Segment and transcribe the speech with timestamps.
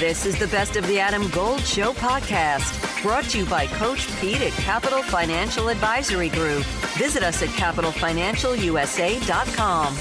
[0.00, 4.08] This is the Best of the Adam Gold Show podcast, brought to you by Coach
[4.18, 6.64] Pete at Capital Financial Advisory Group.
[6.96, 9.96] Visit us at capitalfinancialusa.com.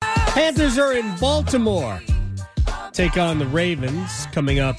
[0.00, 2.00] Panthers are in Baltimore.
[2.92, 4.76] Take on the Ravens coming up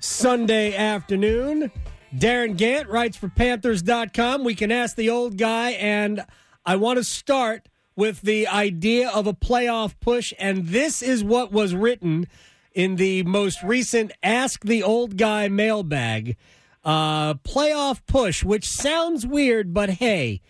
[0.00, 1.72] Sunday afternoon.
[2.18, 4.44] Darrin Gantt writes for Panthers.com.
[4.44, 6.22] We can ask the old guy, and
[6.66, 7.66] I want to start
[7.96, 12.26] with the idea of a playoff push, and this is what was written
[12.74, 16.36] in the most recent Ask the Old Guy mailbag.
[16.84, 20.40] Uh, playoff push, which sounds weird, but hey,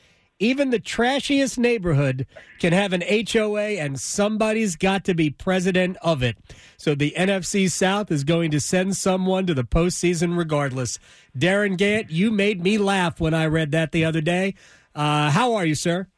[0.43, 2.27] even the trashiest neighborhood
[2.59, 6.37] can have an HOA, and somebody's got to be president of it.
[6.77, 10.99] So the NFC South is going to send someone to the postseason regardless.
[11.37, 14.55] Darrin Gantt, you made me laugh when I read that the other day.
[14.95, 16.09] Uh, how are you, sir?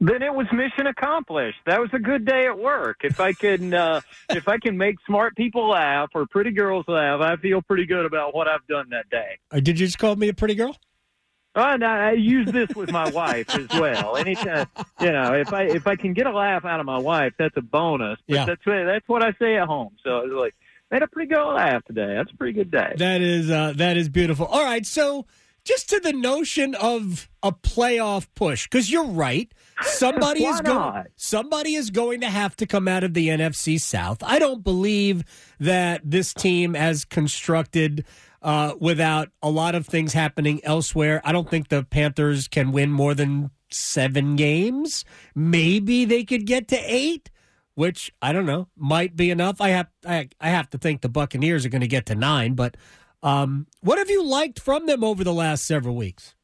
[0.00, 1.58] Then it was mission accomplished.
[1.66, 2.98] That was a good day at work.
[3.04, 4.00] If I can, uh,
[4.30, 8.06] if I can make smart people laugh or pretty girls laugh, I feel pretty good
[8.06, 9.38] about what I've done that day.
[9.50, 10.76] Uh, did you just call me a pretty girl?
[11.56, 14.16] Oh, I, use this with my wife as well.
[14.16, 14.66] Anytime,
[15.00, 17.56] you know, if I if I can get a laugh out of my wife, that's
[17.56, 18.18] a bonus.
[18.28, 18.44] But Yeah.
[18.44, 19.96] that's what that's what I say at home.
[20.04, 20.54] So I was like,
[20.92, 22.14] made a pretty good laugh today.
[22.14, 22.94] That's a pretty good day.
[22.96, 24.46] That is uh, that is beautiful.
[24.46, 25.26] All right, so
[25.64, 29.52] just to the notion of a playoff push, because you're right.
[29.82, 31.04] Somebody is going.
[31.16, 34.22] Somebody is going to have to come out of the NFC South.
[34.22, 35.24] I don't believe
[35.58, 38.04] that this team, as constructed,
[38.42, 42.90] uh, without a lot of things happening elsewhere, I don't think the Panthers can win
[42.90, 45.04] more than seven games.
[45.34, 47.30] Maybe they could get to eight,
[47.74, 49.60] which I don't know might be enough.
[49.60, 52.54] I have I, I have to think the Buccaneers are going to get to nine.
[52.54, 52.76] But
[53.22, 56.34] um, what have you liked from them over the last several weeks?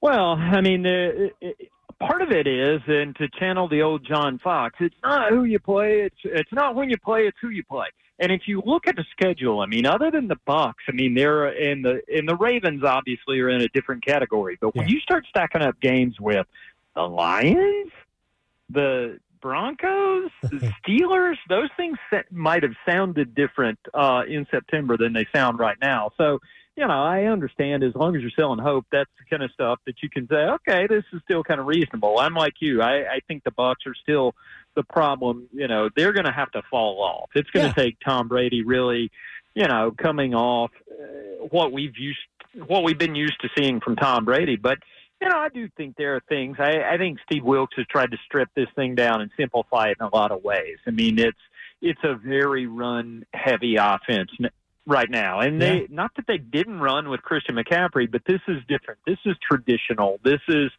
[0.00, 4.38] Well, I mean, uh, it, part of it is, and to channel the old John
[4.38, 6.00] Fox, it's not who you play.
[6.00, 7.26] It's it's not when you play.
[7.26, 7.86] It's who you play.
[8.18, 11.14] And if you look at the schedule, I mean, other than the Bucks, I mean,
[11.14, 14.58] they're in the in the Ravens obviously are in a different category.
[14.60, 14.94] But when Yeah.
[14.94, 16.46] you start stacking up games with
[16.94, 17.90] the Lions,
[18.68, 21.98] the Broncos, Steelers, those things
[22.30, 26.10] might have sounded different uh, in September than they sound right now.
[26.16, 26.38] So
[26.76, 29.80] you know, I understand as long as you're selling hope, that's the kind of stuff
[29.86, 32.18] that you can say, okay, this is still kind of reasonable.
[32.18, 32.80] I'm like you.
[32.80, 34.34] I, I think the Bucks are still
[34.76, 35.46] the problem.
[35.52, 37.28] You know, they're going to have to fall off.
[37.34, 37.72] It's going Yeah.
[37.72, 39.10] to take Tom Brady really,
[39.54, 42.20] you know, coming off uh, what we've used,
[42.66, 44.56] what we've been used to seeing from Tom Brady.
[44.56, 44.78] But
[45.20, 46.56] you know, I do think there are things.
[46.58, 49.96] I, I think Steve Wilks has tried to strip this thing down and simplify it
[50.00, 50.78] in a lot of ways.
[50.86, 51.38] I mean, it's
[51.82, 54.50] it's a very run heavy offense n-
[54.86, 55.86] right now, and they Yeah.
[55.90, 59.00] not that they didn't run with Christian McCaffrey, but this is different.
[59.06, 60.20] This is traditional.
[60.24, 60.70] This is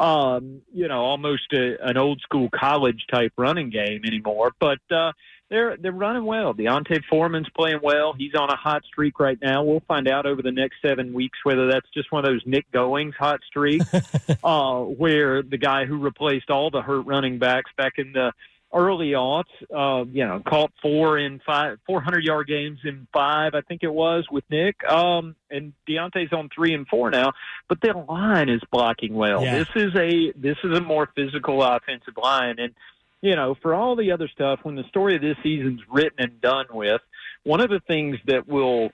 [0.00, 4.52] um, you know almost a, an old school college type running game anymore.
[4.58, 5.12] But uh,
[5.50, 6.54] they're they're running well.
[6.54, 8.14] D'Onta Foreman's playing well.
[8.14, 9.62] He's on a hot streak right now.
[9.62, 12.70] We'll find out over the next seven weeks whether that's just one of those Nick
[12.72, 13.86] Goings hot streaks,
[14.44, 18.32] uh, where the guy who replaced all the hurt running backs back in the
[18.72, 19.44] early aughts,
[19.74, 23.92] uh, you know, caught four in five, 400 yard games in five, I think it
[23.92, 24.82] was with Nick.
[24.84, 27.32] Um, and D'Onta's on three and four now,
[27.68, 29.42] but their line is blocking well.
[29.42, 29.58] Yeah.
[29.58, 32.58] This is a, this is a more physical offensive line.
[32.58, 32.74] And,
[33.22, 36.40] you know, for all the other stuff, when the story of this season's written and
[36.40, 37.00] done with,
[37.42, 38.90] one of the things that will,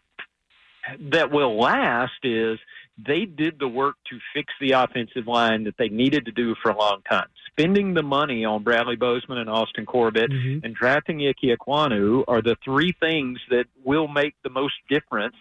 [1.01, 2.59] that will last is
[2.99, 6.71] they did the work to fix the offensive line that they needed to do for
[6.71, 7.27] a long time.
[7.51, 10.65] Spending the money on Bradley Bozeman and Austin Corbett Mhm.
[10.65, 15.37] and drafting Ike Ekwonu are the three things that will make the most difference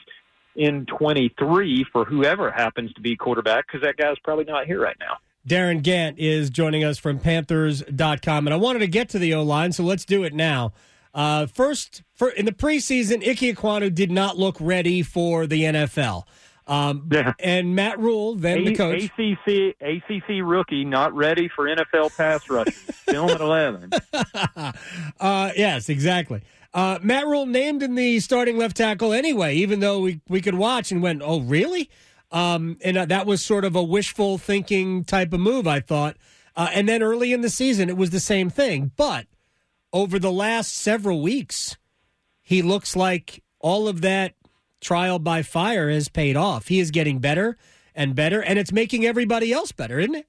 [0.55, 4.95] in 23 for whoever happens to be quarterback because that guy's probably not here right
[4.99, 5.17] now.
[5.45, 8.47] Darrin Gantt is joining us from Panthers.com.
[8.47, 10.73] And I wanted to get to the O line, so let's do it now.
[11.13, 16.25] Uh, first, for, in the preseason, Ike Ekwonu did not look ready for the NFL.
[16.67, 17.33] Um, Yeah.
[17.39, 19.03] And Matt Rhule, then the A- coach.
[19.17, 22.73] ACC ACC rookie not ready for NFL pass rushing.
[23.07, 23.91] Still at 11.
[25.19, 26.41] uh, yes, exactly.
[26.73, 30.55] Uh, Matt Rhule named in the starting left tackle anyway, even though we, we could
[30.55, 31.89] watch and went, oh, really?
[32.31, 36.17] Um, and uh, that was sort of a wishful thinking type of move, I thought.
[36.55, 38.91] Uh, and then early in the season, it was the same thing.
[38.97, 39.27] But
[39.93, 41.77] over the last several weeks,
[42.41, 44.33] he looks like all of that
[44.85, 46.67] trial by fire has paid off.
[46.67, 47.57] He is getting better
[47.95, 50.27] and better, and it's making everybody else better, isn't it?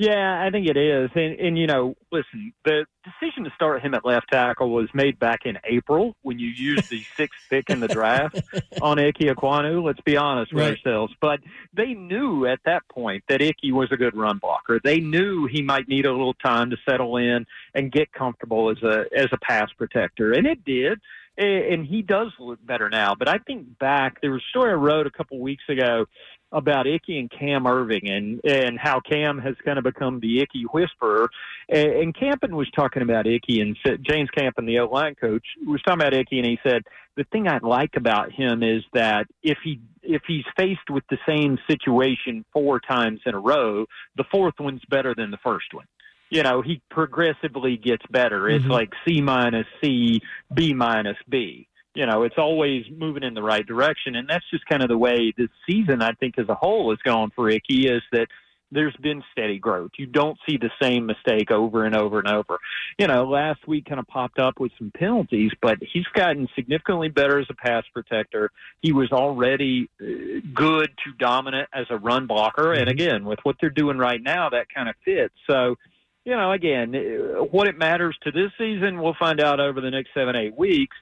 [0.00, 1.10] Yeah, I think it is.
[1.16, 5.18] And, and, you know, listen, the decision to start him at left tackle was made
[5.18, 8.40] back in April when you used the sixth pick in the draft
[8.80, 9.82] on Ike Ekwonu.
[9.84, 10.70] Let's be honest with Right.
[10.78, 11.12] ourselves.
[11.20, 11.40] But
[11.74, 14.78] they knew at that point that Ike was a good run blocker.
[14.84, 18.80] They knew he might need a little time to settle in and get comfortable as
[18.84, 20.32] a as a pass protector.
[20.32, 21.00] And it did.
[21.38, 23.14] A- And he does look better now.
[23.14, 26.06] But I think back, there was a story I wrote a couple weeks ago
[26.50, 30.62] about Icky and Cam Erving and and how Cam has kind of become the Icky
[30.72, 31.28] whisperer.
[31.70, 35.14] Eh, and, and Campen was talking about Icky and said, James Campen, the O line
[35.14, 36.82] coach, was talking about Icky, and he said
[37.16, 41.18] the thing I like about him is that if he if he's faced with the
[41.28, 43.84] same situation four times in a row,
[44.16, 45.84] the fourth one's better than the first one.
[46.30, 48.48] You know, he progressively gets better.
[48.48, 48.70] It's Mhm.
[48.70, 50.20] like C minus C,
[50.52, 54.14] B minus B you know, it's always moving in the right direction.
[54.14, 57.00] And that's just kind of the way this season, I think, as a whole has
[57.00, 58.28] gone for Icky is that
[58.70, 59.92] there's been steady growth.
[59.98, 62.58] You don't see the same mistake over and over and over.
[62.98, 67.08] You know, last week kind of popped up with some penalties, but he's gotten significantly
[67.08, 68.52] better as a pass protector.
[68.80, 72.74] He was already uh, good to dominant as a run blocker.
[72.74, 75.34] And again, with what they're doing right now, that kind of fits.
[75.48, 75.76] So,
[76.24, 79.90] you know, again, uh, what it matters to this season, we'll find out over the
[79.90, 80.96] next seven, eight weeks.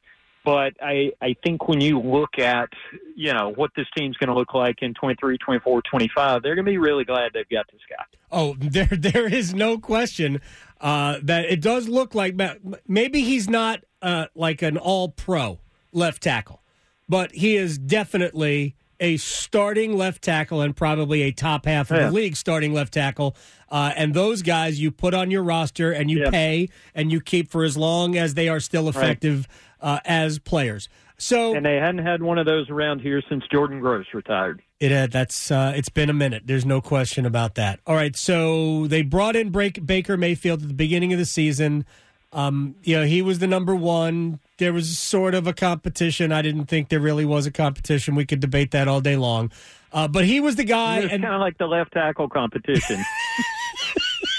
[0.44, 2.68] But I, I think when you look at,
[3.16, 6.64] you know, what this team's going to look like in 23, 24, 25, they're going
[6.64, 8.04] to be really glad they've got this guy.
[8.30, 10.40] Oh, there there is no question
[10.80, 12.54] uh, that it does look like ma-
[12.86, 15.58] maybe he's not uh, like an all pro
[15.92, 16.62] left tackle,
[17.08, 22.06] but he is definitely a starting left tackle and probably a top half of Yeah.
[22.06, 23.37] the league starting left tackle.
[23.70, 27.50] Uh, and those guys you put on your roster and you pay and you keep
[27.50, 29.46] for as long as they are still effective
[29.81, 30.88] uh, as players.
[31.19, 34.62] So And they hadn't had one of those around here since Jordan Gross retired.
[34.78, 36.43] It uh, that's uh, it's been a minute.
[36.44, 37.81] There's no question about that.
[37.87, 41.87] All right, so they brought in Break, Baker Mayfield at the beginning of the season.
[42.34, 44.38] Um, you know, he was the number one.
[44.58, 46.32] There was sort of a competition.
[46.32, 48.14] I didn't think there really was a competition.
[48.14, 49.53] We could debate that all day long.
[49.93, 53.03] Uh, but he was the guy, It's and kind of like the left tackle competition.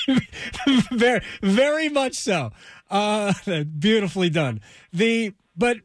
[0.92, 2.52] very, very much so.
[2.90, 3.34] Uh,
[3.80, 4.62] beautifully done.
[4.94, 5.78] The but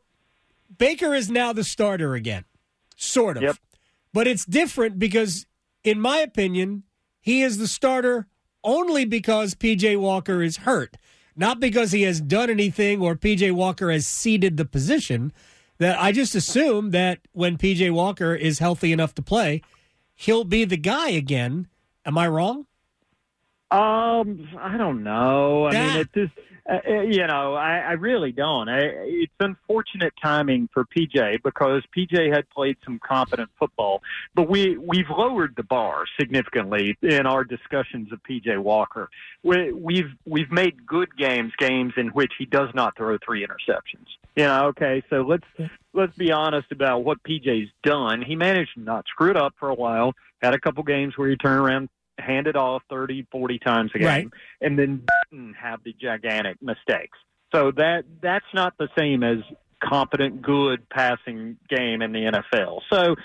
[0.76, 2.44] Baker is now the starter again,
[2.96, 3.42] sort of.
[3.42, 3.56] Yep.
[4.12, 5.46] But it's different because,
[5.84, 6.82] in my opinion,
[7.20, 8.26] he is the starter
[8.62, 10.96] only because PJ Walker is hurt,
[11.36, 15.32] not because he has done anything or PJ Walker has ceded the position.
[15.78, 19.62] That I just assume that when PJ Walker is healthy enough to play,
[20.14, 21.66] he'll be the guy again.
[22.04, 22.66] Am I wrong?
[23.70, 25.66] Um, I don't know.
[25.66, 26.32] I mean, it's just,
[26.68, 28.68] uh, uh, you know, I, I really don't.
[28.68, 34.02] I, it's unfortunate timing for PJ because PJ had played some competent football,
[34.34, 39.10] but we we've lowered the bar significantly in our discussions of PJ Walker.
[39.42, 44.06] We, we've we've made good games games in which he does not throw three interceptions.
[44.36, 48.22] You know, okay, so let's let's be honest about what PJ's done.
[48.22, 50.14] He managed to not screw it up for a while.
[50.40, 51.88] Had a couple games where he turned around,
[52.18, 54.28] handed off 30, 40 times a game, Right.
[54.60, 57.18] and then didn't have the gigantic mistakes.
[57.54, 59.38] So that that's not the same as
[59.82, 62.20] competent, good passing game in the
[62.54, 62.80] NFL.
[62.90, 63.16] So,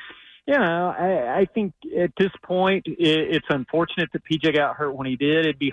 [0.45, 2.97] you know, I, I think at this point it,
[3.35, 5.45] it's unfortunate that PJ got hurt when he did.
[5.45, 5.71] It'd be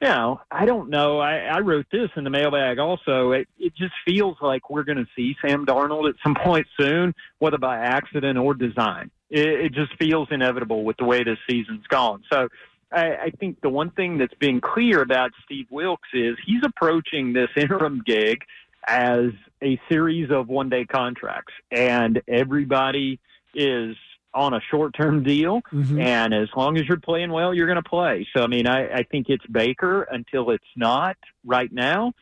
[0.00, 1.20] you know, I don't know.
[1.20, 3.30] I, I wrote this in the mailbag also.
[3.30, 7.14] It, it just feels like we're going to see Sam Darnold at some point soon,
[7.38, 9.12] whether by accident or design.
[9.32, 12.22] It, it just feels inevitable with the way this season's gone.
[12.30, 12.48] So
[12.92, 17.32] I, I think the one thing that's been clear about Steve Wilks is he's approaching
[17.32, 18.42] this interim gig
[18.86, 19.30] as
[19.62, 23.18] a series of one day contracts, and everybody
[23.54, 23.96] is
[24.34, 25.62] on a short term deal.
[25.72, 26.00] Mhm.
[26.00, 28.26] And as long as you're playing well, you're going to play.
[28.34, 32.12] So, I mean, I, I think it's Baker until it's not right now,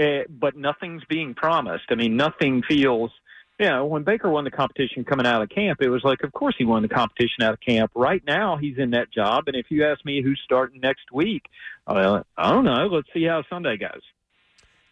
[0.00, 1.84] uh, but nothing's being promised.
[1.90, 3.12] I mean, nothing feels,
[3.60, 6.32] you know, when Baker won the competition coming out of camp, it was like, of
[6.32, 7.92] course he won the competition out of camp.
[7.94, 9.44] Right now, he's in that job.
[9.46, 11.44] And if you ask me who's starting next week,
[11.86, 12.88] I don't know.
[12.90, 14.02] Let's see how Sunday goes.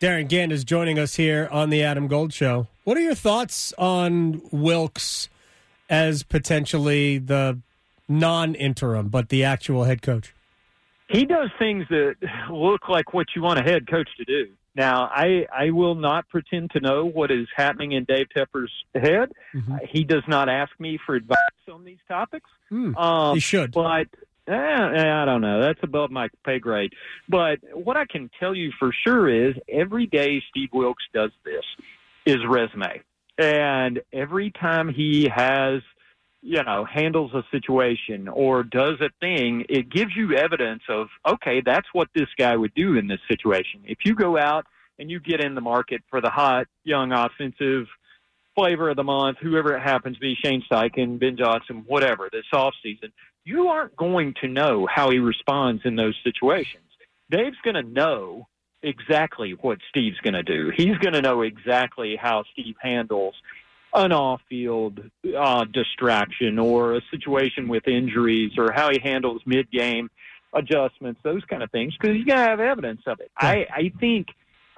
[0.00, 2.68] Darrin Gantt is joining us here on the Adam Gold Show.
[2.84, 5.28] What are your thoughts on Wilks
[5.88, 7.58] as potentially the
[8.08, 10.34] non-interim, but the actual head coach?
[11.08, 12.16] he does things that
[12.50, 14.52] look like what you want a head coach to do.
[14.78, 19.32] Now, I I will not pretend to know what is happening in Dave Tepper's head.
[19.54, 19.74] Mhm.
[19.74, 21.36] Uh, He does not ask me for advice
[21.70, 22.48] on these topics.
[22.70, 22.96] Hmm.
[22.96, 23.72] Um, He should.
[23.72, 24.06] but
[24.46, 25.60] eh, I don't know.
[25.60, 26.92] That's above my pay grade.
[27.28, 31.64] But what I can tell you for sure is every day Steve Wilks does this
[32.24, 33.02] is resume,
[33.36, 35.82] and every time he has
[36.42, 41.60] you know, handles a situation or does a thing, it gives you evidence of, okay,
[41.64, 43.82] that's what this guy would do in this situation.
[43.84, 44.66] If you go out
[44.98, 47.86] and you get in the market for the hot, young, offensive
[48.54, 52.44] flavor of the month, whoever it happens to be, Shane Steichen, Ben Johnson, whatever, this
[52.52, 53.12] offseason,
[53.44, 56.84] you aren't going to know how he responds in those situations.
[57.30, 58.46] Dave's going to know
[58.82, 60.70] exactly what Steve's going to do.
[60.76, 63.34] He's going to know exactly how Steve handles
[63.94, 65.00] an off field
[65.36, 70.10] uh, distraction or a situation with injuries or how he handles mid game
[70.52, 73.30] adjustments, those kind of things, because you got to have evidence of it.
[73.36, 74.28] I, I think.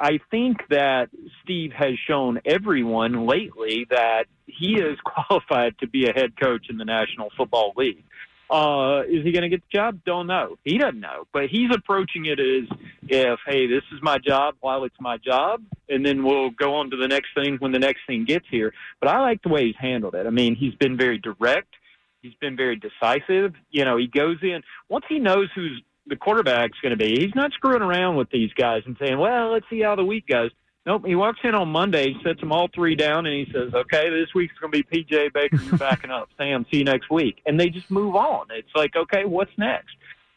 [0.02, 1.10] I think that
[1.44, 6.78] Steve has shown everyone lately that he is qualified to be a head coach in
[6.78, 8.02] the National Football League.
[8.50, 10.00] Uh, is he going to get the job?
[10.04, 10.58] Don't know.
[10.64, 12.78] He doesn't know, but he's approaching it as
[13.08, 16.90] if, hey, this is my job while it's my job, and then we'll go on
[16.90, 18.72] to the next thing when the next thing gets here.
[19.00, 20.26] But I like the way he's handled it.
[20.26, 21.74] I mean, he's been very direct.
[22.22, 23.54] He's been very decisive.
[23.70, 27.20] You know, he goes in once he knows who's the quarterback's going to be.
[27.20, 30.26] He's not screwing around with these guys and saying, "Well, let's see how the week
[30.26, 30.50] goes."
[30.90, 31.06] Nope.
[31.06, 34.34] He walks in on Monday, sets them all three down, and he says, "Okay, this
[34.34, 35.62] week's going to be PJ Baker.
[35.62, 36.30] You're backing up.
[36.36, 38.48] Sam, see you next week." And they just move on.
[38.50, 39.94] It's like, okay, what's next?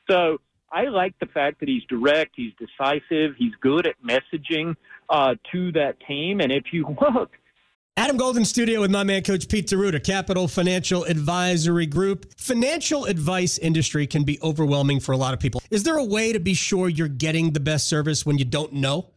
[0.08, 0.38] So
[0.72, 4.76] I like the fact that he's direct, he's decisive, he's good at messaging
[5.10, 6.40] uh, to that team.
[6.40, 7.32] And if you look,
[7.96, 12.34] Adam Golden studio with my man, Coach Pete D'Arruda, Capital Financial Advisory Group.
[12.40, 15.62] Financial advice industry can be overwhelming for a lot of people.
[15.70, 18.74] Is there a way to be sure you're getting the best service when you don't
[18.74, 19.10] know?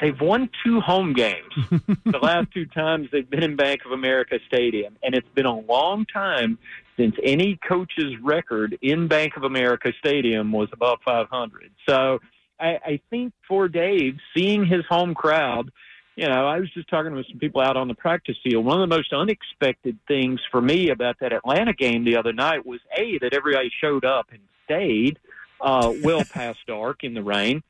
[0.00, 4.38] They've won two home games the last two times they've been in Bank of America
[4.46, 6.58] Stadium, and it's been a long time
[6.96, 11.70] since any coach's record in Bank of America Stadium was above 500.
[11.88, 12.18] So
[12.60, 15.70] I, I think for Dave, seeing his home crowd,
[16.16, 18.64] you know, I was just talking with some people out on the practice field.
[18.64, 22.64] One of the most unexpected things for me about that Atlanta game the other night
[22.64, 25.18] was A, that everybody showed up and stayed
[25.60, 27.62] uh, well past dark in the rain.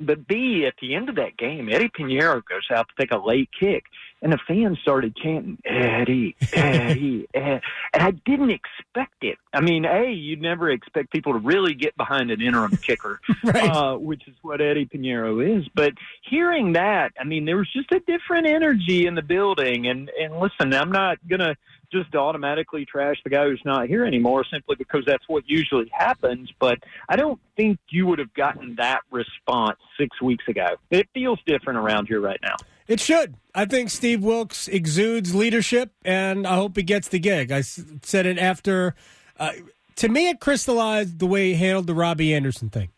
[0.00, 3.18] But B, at the end of that game, Eddie Piñeiro goes out to take a
[3.18, 3.84] late kick,
[4.22, 7.60] and the fans started chanting, Eddie, Eddie, Eddie.
[7.92, 9.38] And I didn't expect it.
[9.52, 13.70] I mean, A, you'd never expect people to really get behind an interim kicker, right.
[13.70, 15.68] uh, which is what Eddie Piñeiro is.
[15.74, 19.86] But hearing that, I mean, there was just a different energy in the building.
[19.86, 21.56] And, and listen, I'm not going to
[21.92, 26.50] just automatically trash the guy who's not here anymore simply because that's what usually happens.
[26.58, 26.78] But
[27.08, 30.76] I don't think you would have gotten that response six weeks ago.
[30.90, 32.56] It feels different around here right now.
[32.86, 33.36] It should.
[33.54, 37.52] I think Steve Wilks exudes leadership, and I hope he gets the gig.
[37.52, 38.94] I said it after.
[39.38, 39.52] Uh,
[39.96, 42.88] to me, it crystallized the way he handled the Robbie Anderson thing.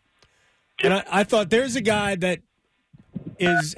[0.81, 2.39] And I, I thought there's a guy that
[3.37, 3.75] is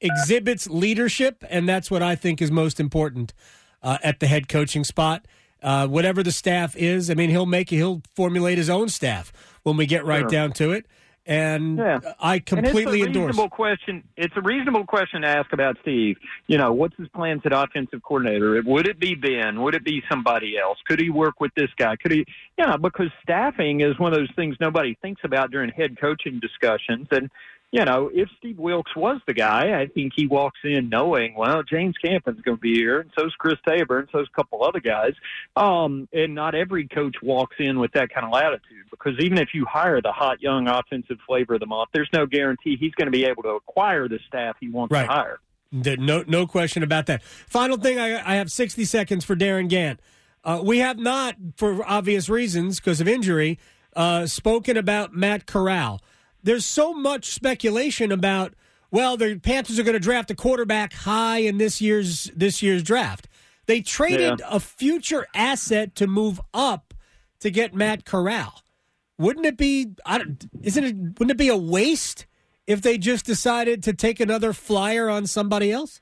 [0.00, 3.34] exhibits leadership, and that's what I think is most important
[3.82, 5.26] uh, at the head coaching spot.
[5.60, 9.32] Uh, whatever the staff is, I mean, he'll make he'll formulate his own staff
[9.64, 10.28] when we get right sure.
[10.28, 10.86] down to it.
[11.28, 11.98] And yeah.
[12.18, 13.50] I completely and it's a reasonable endorse.
[13.50, 14.04] question.
[14.16, 16.16] It's a reasonable question to ask about Steve.
[16.46, 18.62] You know, what's his plans at offensive coordinator?
[18.64, 19.60] Would it be Ben?
[19.60, 20.78] Would it be somebody else?
[20.86, 21.96] Could he work with this guy?
[21.96, 22.24] Could he?
[22.56, 27.08] Yeah, because staffing is one of those things nobody thinks about during head coaching discussions.
[27.10, 27.30] And
[27.70, 31.62] you know, if Steve Wilks was the guy, I think he walks in knowing, well,
[31.62, 34.80] James Campen's going to be here, and so's Chris Tabor, and so's a couple other
[34.80, 35.12] guys.
[35.54, 39.50] Um, and not every coach walks in with that kind of latitude because even if
[39.52, 43.06] you hire the hot young offensive flavor of the month, there's no guarantee he's going
[43.06, 45.02] to be able to acquire the staff he wants right.
[45.02, 45.40] to hire.
[45.70, 47.22] No, no question about that.
[47.22, 49.98] Final thing, I, I have 60 seconds for Darrin Gantt.
[50.42, 53.58] Uh, we have not, for obvious reasons, because of injury,
[53.94, 56.00] uh, spoken about Matt Corral
[56.48, 58.54] there's so much speculation about
[58.90, 62.82] well the Panthers are going to draft a quarterback high in this year's this year's
[62.82, 63.28] draft.
[63.66, 64.46] They traded yeah.
[64.48, 66.94] a future asset to move up
[67.40, 68.62] to get Matt Corral.
[69.18, 69.92] Wouldn't it be?
[70.06, 70.96] I don't, isn't it?
[71.18, 72.24] Wouldn't it be a waste
[72.66, 76.00] if they just decided to take another flyer on somebody else?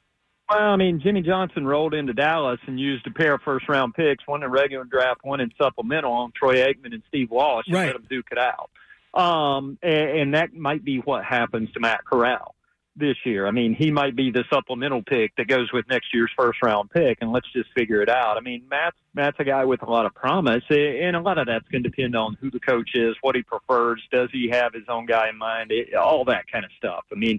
[0.49, 3.95] Well, I mean, Jimmy Johnson rolled into Dallas and used a pair of first round
[3.95, 7.75] picks, one in regular draft, one in supplemental on Troy Aikman and Steve Walsh, and
[7.75, 7.87] right.
[7.87, 8.71] let them duke it out.
[9.17, 12.55] Um, and, and that might be what happens to Matt Corral.
[12.97, 13.47] this year.
[13.47, 16.91] I mean, he might be the supplemental pick that goes with next year's first round
[16.91, 18.37] pick, and let's just figure it out.
[18.37, 21.47] I mean, Matt's Matt's a guy with a lot of promise, and a lot of
[21.47, 24.73] that's going to depend on who the coach is, what he prefers, does he have
[24.73, 27.05] his own guy in mind, it, all that kind of stuff.
[27.13, 27.39] I mean,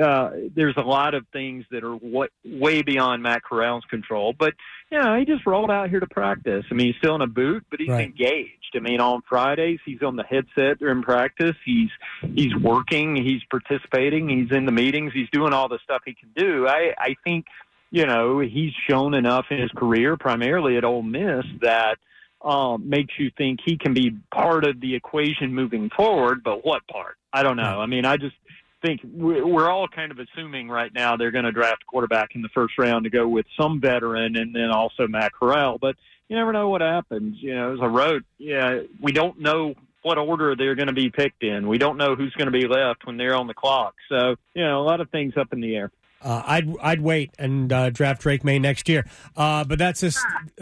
[0.00, 4.34] uh, there's a lot of things that are what, way beyond Matt Corral's control.
[4.38, 4.54] But
[4.90, 6.64] you know, he just rolled out here to practice.
[6.70, 8.04] I mean, he's still in a boot, but he's right.
[8.04, 8.74] engaged.
[8.74, 11.56] I mean, on Fridays he's on the headset during practice.
[11.64, 11.90] He's
[12.34, 13.16] he's working.
[13.16, 14.28] He's participating.
[14.28, 15.12] He's in the meetings.
[15.14, 16.66] He's doing all the stuff he can do.
[16.68, 17.46] I I think
[17.90, 21.98] you know he's shown enough in his career, primarily at Ole Miss, that.
[22.44, 26.86] Um, makes you think he can be part of the equation moving forward, but what
[26.86, 27.16] part?
[27.32, 27.80] I don't know.
[27.80, 28.36] I mean, I just
[28.82, 32.42] think we're all kind of assuming right now they're going to draft a quarterback in
[32.42, 35.78] the first round to go with some veteran and then also Matt Corral.
[35.78, 35.96] But
[36.28, 37.36] you never know what happens.
[37.40, 41.10] You know, as I wrote, yeah, we don't know what order they're going to be
[41.10, 41.66] picked in.
[41.66, 43.94] We don't know who's going to be left when they're on the clock.
[44.08, 45.90] So, you know, a lot of things up in the air.
[46.22, 49.06] Uh, I'd I'd wait and uh, draft Drake Maye next year.
[49.36, 50.18] Uh, but that's just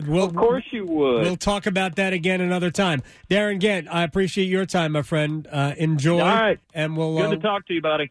[0.07, 1.23] we'll, of course you would.
[1.23, 3.03] We'll talk about that again another time.
[3.29, 5.47] Darrin Gantt, I appreciate your time, my friend.
[5.51, 6.21] Uh, enjoy.
[6.21, 8.11] All right, and we'll good to uh, talk to you, buddy.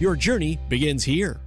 [0.00, 1.40] Your journey begins here.